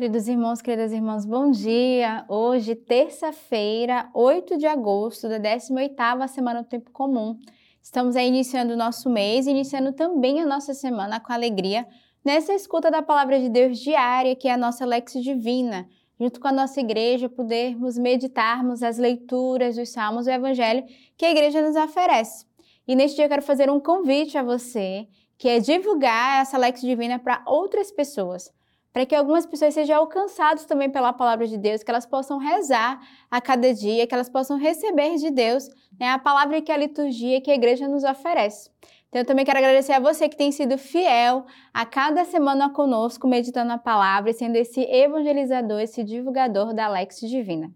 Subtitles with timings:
[0.00, 2.24] Queridos irmãos, queridas irmãs, bom dia!
[2.26, 7.38] Hoje, terça-feira, 8 de agosto da 18ª Semana do Tempo Comum.
[7.82, 11.86] Estamos aí iniciando o nosso mês, iniciando também a nossa semana com alegria,
[12.24, 15.86] nessa escuta da Palavra de Deus diária, que é a nossa Lex Divina,
[16.18, 20.82] junto com a nossa igreja, podermos meditarmos as leituras dos Salmos do Evangelho
[21.14, 22.46] que a igreja nos oferece.
[22.88, 25.06] E neste dia eu quero fazer um convite a você,
[25.36, 28.50] que é divulgar essa Lex Divina para outras pessoas
[28.92, 33.00] para que algumas pessoas sejam alcançadas também pela palavra de Deus, que elas possam rezar
[33.30, 37.40] a cada dia, que elas possam receber de Deus né, a palavra que a liturgia,
[37.40, 38.70] que a igreja nos oferece.
[39.08, 43.26] Então, eu também quero agradecer a você que tem sido fiel a cada semana conosco,
[43.26, 47.72] meditando a palavra e sendo esse evangelizador, esse divulgador da Lex Divina.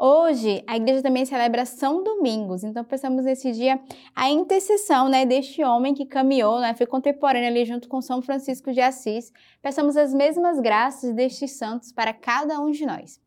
[0.00, 3.80] Hoje, a igreja também celebra São Domingos, então pensamos nesse dia
[4.14, 8.72] a intercessão né, deste homem que caminhou, né, foi contemporâneo ali junto com São Francisco
[8.72, 9.32] de Assis.
[9.60, 13.20] Peçamos as mesmas graças destes santos para cada um de nós.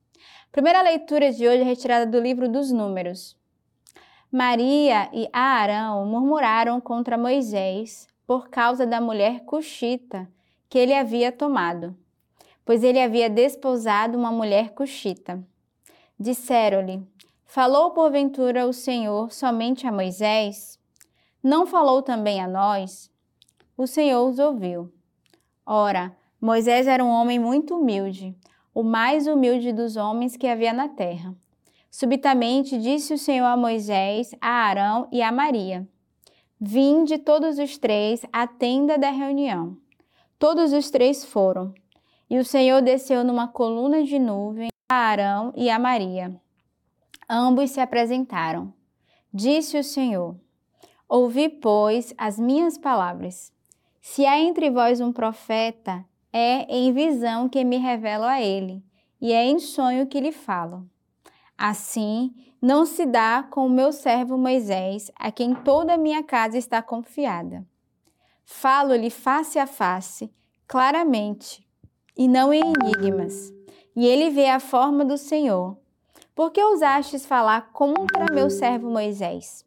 [0.49, 3.37] Primeira leitura de hoje é retirada do livro dos Números.
[4.31, 10.25] Maria e Arão murmuraram contra Moisés por causa da mulher cuxita
[10.69, 11.93] que ele havia tomado,
[12.63, 15.45] pois ele havia desposado uma mulher cuxita.
[16.21, 17.01] Disseram-lhe:
[17.47, 20.77] Falou porventura o Senhor somente a Moisés?
[21.41, 23.09] Não falou também a nós?
[23.75, 24.93] O Senhor os ouviu.
[25.65, 28.37] Ora, Moisés era um homem muito humilde,
[28.71, 31.33] o mais humilde dos homens que havia na terra.
[31.89, 35.89] Subitamente disse o Senhor a Moisés, a Arão e a Maria:
[36.59, 39.75] Vinde todos os três à tenda da reunião.
[40.37, 41.73] Todos os três foram.
[42.29, 46.35] E o Senhor desceu numa coluna de nuvem a Arão e a Maria.
[47.29, 48.73] Ambos se apresentaram.
[49.33, 50.35] Disse o Senhor:
[51.07, 53.53] Ouvi, pois, as minhas palavras.
[54.01, 58.83] Se há entre vós um profeta, é em visão que me revelo a ele,
[59.21, 60.85] e é em sonho que lhe falo.
[61.57, 66.57] Assim, não se dá com o meu servo Moisés, a quem toda a minha casa
[66.57, 67.65] está confiada.
[68.43, 70.29] Falo-lhe face a face,
[70.67, 71.65] claramente,
[72.17, 73.53] e não em enigmas
[73.95, 75.77] e ele vê a forma do Senhor.
[76.33, 79.65] Por que ousastes falar contra meu servo Moisés?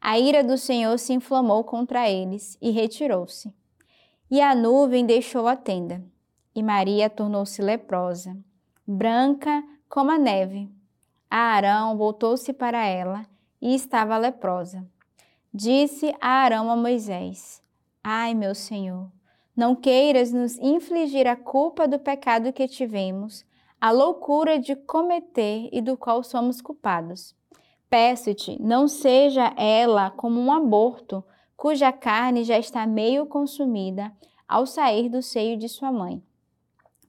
[0.00, 3.54] A ira do Senhor se inflamou contra eles e retirou-se.
[4.30, 6.02] E a nuvem deixou a tenda.
[6.54, 8.36] E Maria tornou-se leprosa,
[8.86, 10.70] branca como a neve.
[11.30, 13.24] A Arão voltou-se para ela
[13.60, 14.86] e estava leprosa.
[15.52, 17.62] Disse a Arão a Moisés:
[18.02, 19.10] Ai, meu Senhor,
[19.56, 23.44] não queiras nos infligir a culpa do pecado que tivemos,
[23.80, 27.34] a loucura de cometer e do qual somos culpados.
[27.90, 31.22] Peço-te, não seja ela como um aborto,
[31.56, 34.12] cuja carne já está meio consumida
[34.48, 36.22] ao sair do seio de sua mãe.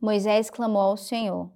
[0.01, 1.49] Moisés clamou ao Senhor: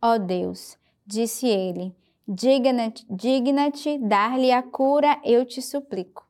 [0.00, 0.76] Ó oh Deus,
[1.06, 1.94] disse ele,
[2.26, 3.70] digna-te digna
[4.00, 6.26] dar-lhe a cura, eu te suplico.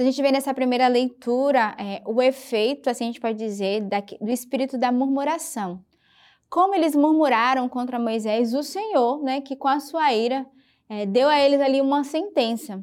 [0.00, 3.82] Então, a gente vê nessa primeira leitura é, o efeito, assim a gente pode dizer,
[3.82, 5.84] da, do espírito da murmuração.
[6.48, 10.46] Como eles murmuraram contra Moisés, o Senhor, né, que com a sua ira
[10.88, 12.82] é, deu a eles ali uma sentença.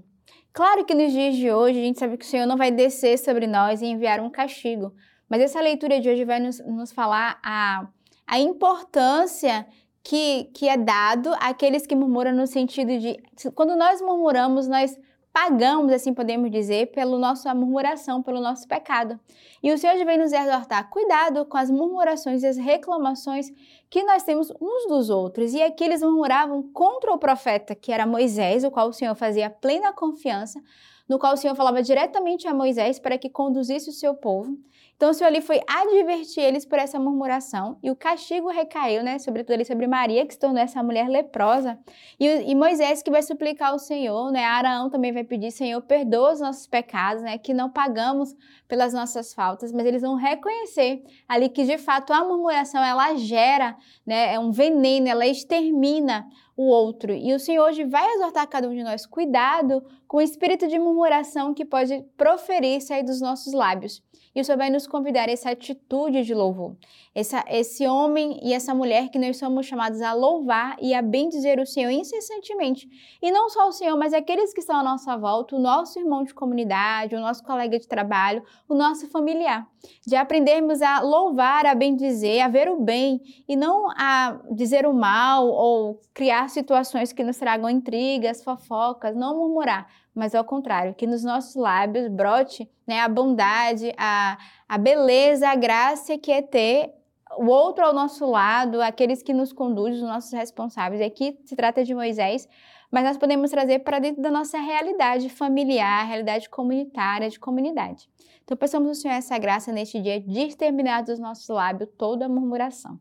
[0.54, 3.18] Claro que nos dias de hoje a gente sabe que o Senhor não vai descer
[3.18, 4.94] sobre nós e enviar um castigo,
[5.28, 7.88] mas essa leitura de hoje vai nos, nos falar a,
[8.28, 9.66] a importância
[10.04, 13.18] que, que é dado àqueles que murmuram no sentido de
[13.56, 14.96] quando nós murmuramos, nós
[15.38, 19.20] pagamos, assim podemos dizer, pela nossa murmuração, pelo nosso pecado.
[19.62, 23.54] E o Senhor vem nos exortar, cuidado com as murmurações e as reclamações
[23.90, 25.54] que nós temos uns dos outros.
[25.54, 29.50] E aqui eles murmuravam contra o profeta, que era Moisés, o qual o Senhor fazia
[29.50, 30.62] plena confiança,
[31.08, 34.58] no qual o Senhor falava diretamente a Moisés para que conduzisse o seu povo.
[34.98, 39.20] Então o Senhor ali foi advertir eles por essa murmuração e o castigo recaiu, né,
[39.20, 41.78] sobretudo ali sobre Maria, que se tornou essa mulher leprosa,
[42.20, 46.34] e, e Moisés que vai suplicar ao Senhor, né, Araão também vai pedir, Senhor, perdoa
[46.34, 48.36] os nossos pecados, né, que não pagamos
[48.68, 53.77] pelas nossas faltas, mas eles vão reconhecer ali que de fato a murmuração ela gera,
[54.06, 57.14] né, é um veneno, ela extermina o outro.
[57.14, 60.80] E o Senhor hoje vai exortar cada um de nós, cuidado com o espírito de
[60.80, 64.02] murmuração que pode proferir sair dos nossos lábios.
[64.38, 66.76] E o Senhor vai nos convidar a essa atitude de louvor.
[67.16, 71.60] Essa, esse homem e essa mulher que nós somos chamados a louvar e a bendizer
[71.60, 72.88] o Senhor incessantemente.
[73.20, 76.24] E não só o Senhor, mas aqueles que estão à nossa volta, o nosso irmão
[76.24, 79.68] de comunidade, o nosso colega de trabalho, o nosso familiar.
[80.06, 83.20] De aprendermos a louvar, a bendizer, a ver o bem
[83.50, 89.36] e não a dizer o mal ou criar situações que nos tragam intrigas, fofocas, não
[89.36, 89.88] murmurar,
[90.18, 94.38] mas ao contrário, que nos nossos lábios brote né, a bondade, a,
[94.68, 96.92] a beleza, a graça que é ter
[97.38, 101.02] o outro ao nosso lado, aqueles que nos conduzem, os nossos responsáveis.
[101.02, 102.50] Aqui se trata de Moisés,
[102.90, 108.10] mas nós podemos trazer para dentro da nossa realidade familiar, realidade comunitária, de comunidade.
[108.44, 112.30] Então, peçamos ao Senhor essa graça neste dia de exterminar dos nossos lábios toda a
[112.30, 113.00] murmuração.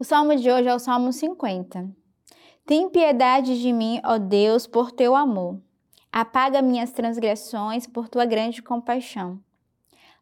[0.00, 1.88] O salmo de hoje é o Salmo 50.
[2.64, 5.60] Tem piedade de mim, ó Deus, por teu amor.
[6.18, 9.38] Apaga minhas transgressões por tua grande compaixão.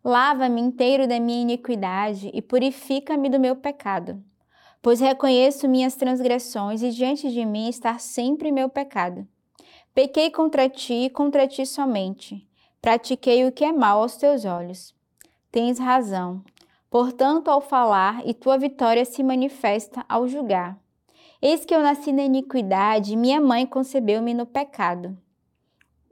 [0.05, 4.21] Lava-me inteiro da minha iniquidade e purifica-me do meu pecado.
[4.83, 9.25] Pois reconheço minhas transgressões e diante de mim está sempre meu pecado.
[9.95, 12.45] Pequei contra ti e contra ti somente.
[12.83, 14.93] Pratiquei o que é mal aos teus olhos.
[15.53, 16.43] Tens razão.
[16.91, 20.77] Portanto, ao falar, e tua vitória se manifesta ao julgar.
[21.41, 25.17] Eis que eu nasci na iniquidade, e minha mãe concebeu-me no pecado.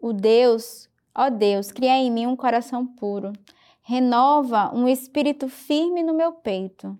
[0.02, 3.32] O Deus, ó Deus, cria em mim um coração puro
[3.82, 6.96] renova um espírito firme no meu peito.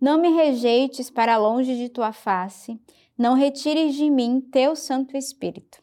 [0.00, 2.78] Não me rejeites para longe de tua face,
[3.16, 5.82] não retires de mim teu Santo Espírito.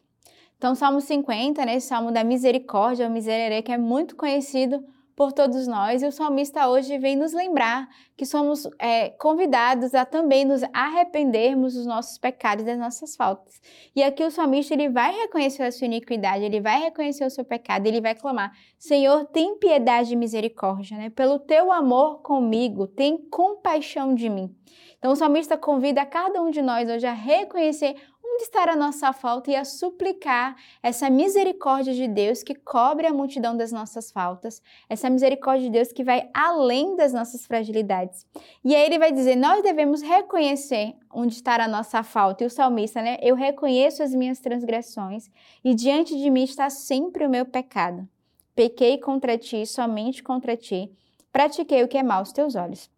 [0.56, 4.84] Então, Salmo 50, né, Salmo da misericórdia, o miserere, que é muito conhecido
[5.22, 6.02] por todos nós.
[6.02, 11.74] E o salmista hoje vem nos lembrar que somos é, convidados a também nos arrependermos
[11.74, 13.60] dos nossos pecados e das nossas faltas.
[13.94, 17.44] E aqui o salmista ele vai reconhecer a sua iniquidade, ele vai reconhecer o seu
[17.44, 21.08] pecado, ele vai clamar: Senhor, tem piedade e misericórdia, né?
[21.08, 24.52] Pelo teu amor comigo, tem compaixão de mim.
[24.98, 27.94] Então o salmista convida cada um de nós hoje a reconhecer
[28.32, 33.12] onde estar a nossa falta e a suplicar essa misericórdia de Deus que cobre a
[33.12, 38.26] multidão das nossas faltas, essa misericórdia de Deus que vai além das nossas fragilidades.
[38.64, 42.42] E aí ele vai dizer: nós devemos reconhecer onde está a nossa falta.
[42.42, 43.18] E o salmista, né?
[43.20, 45.30] Eu reconheço as minhas transgressões
[45.62, 48.08] e diante de mim está sempre o meu pecado.
[48.54, 50.90] Pequei contra ti, somente contra ti.
[51.30, 52.90] Pratiquei o que é mal aos teus olhos.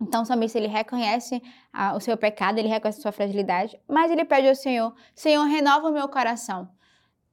[0.00, 1.42] Então, salmista ele reconhece
[1.72, 5.44] ah, o seu pecado, ele reconhece a sua fragilidade, mas ele pede ao Senhor: Senhor,
[5.44, 6.68] renova o meu coração.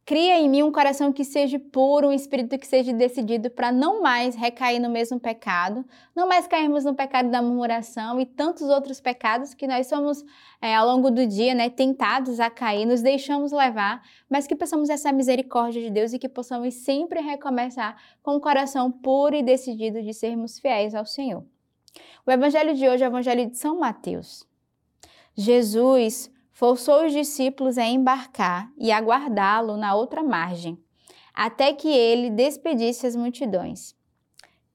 [0.07, 4.01] Cria em mim um coração que seja puro, um espírito que seja decidido para não
[4.01, 5.83] mais recair no mesmo pecado,
[6.15, 10.23] não mais cairmos no pecado da murmuração e tantos outros pecados que nós somos
[10.61, 14.89] é, ao longo do dia né, tentados a cair, nos deixamos levar, mas que possamos
[14.89, 20.01] essa misericórdia de Deus e que possamos sempre recomeçar com um coração puro e decidido
[20.01, 21.43] de sermos fiéis ao Senhor.
[22.25, 24.45] O evangelho de hoje é o evangelho de São Mateus.
[25.35, 30.77] Jesus forçou os discípulos a embarcar e aguardá-lo na outra margem,
[31.33, 33.95] até que ele despedisse as multidões.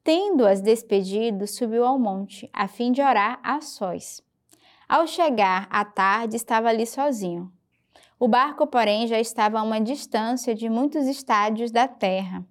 [0.04, 4.22] Tendo-as despedido, subiu ao monte, a fim de orar a sós.
[4.88, 7.52] Ao chegar à tarde, estava ali sozinho.
[8.18, 12.46] O barco, porém, já estava a uma distância de muitos estádios da terra,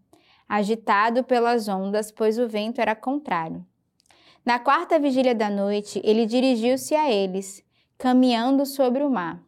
[0.48, 3.66] agitado pelas ondas, pois o vento era contrário.
[4.44, 7.64] Na quarta vigília da noite, ele dirigiu-se a eles,
[7.96, 9.40] caminhando sobre o mar.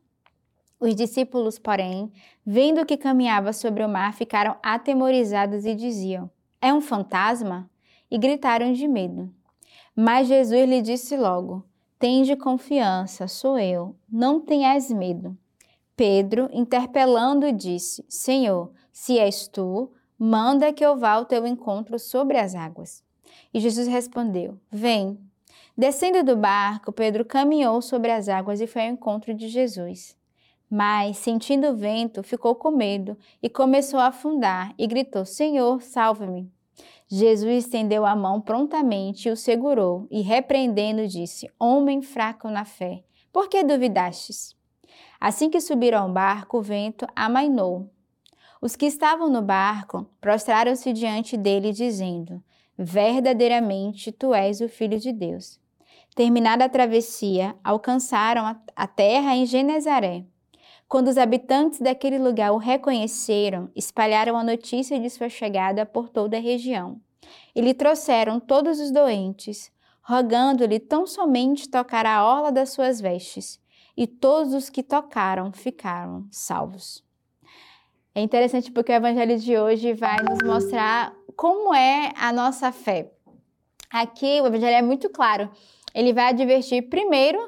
[0.79, 2.11] Os discípulos, porém,
[2.45, 6.29] vendo que caminhava sobre o mar, ficaram atemorizados e diziam:
[6.61, 7.67] É um fantasma?
[8.11, 9.33] E gritaram de medo.
[9.95, 11.65] Mas Jesus lhe disse logo:
[11.97, 15.35] Tende confiança, sou eu, não tenhas medo.
[15.95, 22.37] Pedro, interpelando, disse: Senhor, se és tu, manda que eu vá ao teu encontro sobre
[22.37, 23.03] as águas.
[23.53, 25.19] E Jesus respondeu: Vem.
[25.77, 30.15] Descendo do barco, Pedro caminhou sobre as águas e foi ao encontro de Jesus.
[30.69, 36.51] Mas, sentindo o vento, ficou com medo e começou a afundar e gritou: Senhor, salva-me.
[37.07, 43.03] Jesus estendeu a mão prontamente e o segurou e, repreendendo, disse: Homem fraco na fé,
[43.31, 44.55] por que duvidastes?
[45.19, 47.89] Assim que subiram ao barco, o vento amainou.
[48.61, 52.43] Os que estavam no barco prostraram-se diante dele, dizendo:
[52.77, 55.59] Verdadeiramente tu és o Filho de Deus.
[56.15, 60.25] Terminada a travessia, alcançaram a terra em Genezaré.
[60.87, 66.37] Quando os habitantes daquele lugar o reconheceram, espalharam a notícia de sua chegada por toda
[66.37, 67.01] a região.
[67.55, 69.71] E lhe trouxeram todos os doentes,
[70.03, 73.59] rogando-lhe tão somente tocar a orla das suas vestes.
[73.97, 77.02] E todos os que tocaram ficaram salvos.
[78.15, 83.11] É interessante porque o evangelho de hoje vai nos mostrar como é a nossa fé.
[83.89, 85.49] Aqui o evangelho é muito claro.
[85.95, 87.39] Ele vai advertir primeiro,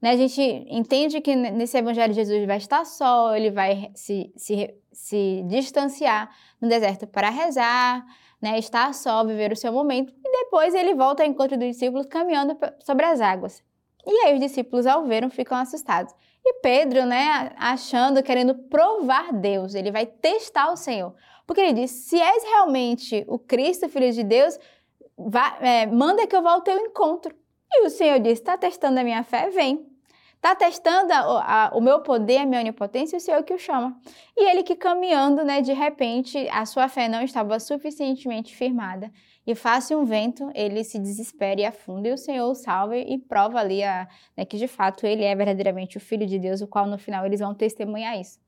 [0.00, 4.74] né, a gente entende que nesse evangelho Jesus vai estar só, ele vai se, se,
[4.92, 8.04] se distanciar no deserto para rezar,
[8.40, 12.06] né, estar só, viver o seu momento, e depois ele volta ao encontro dos discípulos
[12.06, 13.62] caminhando sobre as águas.
[14.06, 16.14] E aí os discípulos, ao verem, ficam assustados.
[16.46, 21.14] E Pedro, né, achando, querendo provar Deus, ele vai testar o Senhor.
[21.46, 24.58] Porque ele diz: se és realmente o Cristo, filho de Deus,
[25.16, 27.34] vá, é, manda que eu vá ao teu encontro.
[27.72, 29.48] E o Senhor disse: Está testando a minha fé?
[29.50, 29.93] Vem.
[30.44, 33.98] Está testando a, a, o meu poder, a minha onipotência, o Senhor que o chama.
[34.36, 39.10] E ele que caminhando, né, de repente, a sua fé não estava suficientemente firmada.
[39.46, 43.16] E face um vento, ele se desespera e afunda, e o Senhor o salva e
[43.16, 46.68] prova ali a, né, que de fato ele é verdadeiramente o Filho de Deus, o
[46.68, 48.38] qual no final eles vão testemunhar isso.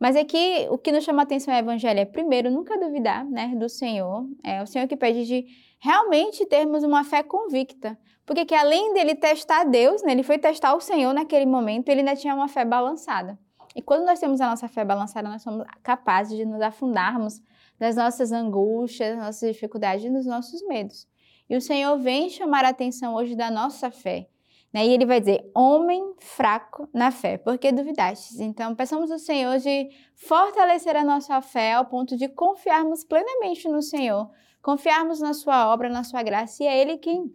[0.00, 3.26] Mas aqui o que nos chama a atenção é o Evangelho é, primeiro, nunca duvidar
[3.26, 4.26] né, do Senhor.
[4.42, 5.46] É o Senhor que pede de
[5.82, 7.98] realmente termos uma fé convicta.
[8.24, 12.00] Porque que além dele testar Deus, né, ele foi testar o Senhor naquele momento, ele
[12.00, 13.36] ainda tinha uma fé balançada.
[13.74, 17.42] E quando nós temos a nossa fé balançada, nós somos capazes de nos afundarmos
[17.80, 21.08] nas nossas angústias, nas nossas dificuldades e nos nossos medos.
[21.50, 24.28] E o Senhor vem chamar a atenção hoje da nossa fé.
[24.72, 24.86] Né?
[24.86, 28.38] E ele vai dizer: homem fraco na fé, porque duvidastes.
[28.38, 33.82] Então, peçamos ao Senhor de fortalecer a nossa fé ao ponto de confiarmos plenamente no
[33.82, 34.30] Senhor,
[34.62, 37.34] confiarmos na Sua obra, na Sua graça, e é Ele quem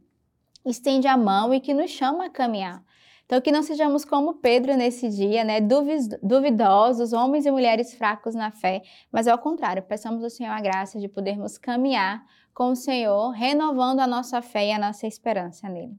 [0.65, 2.83] estende a mão e que nos chama a caminhar.
[3.25, 5.59] Então, que não sejamos como Pedro nesse dia, né?
[5.59, 8.81] Duvidosos, homens e mulheres fracos na fé,
[9.11, 13.99] mas ao contrário, peçamos ao Senhor a graça de podermos caminhar com o Senhor, renovando
[13.99, 15.93] a nossa fé e a nossa esperança nele.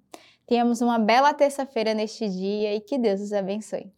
[0.46, 3.86] Tenhamos uma bela terça-feira neste dia e que Deus os abençoe.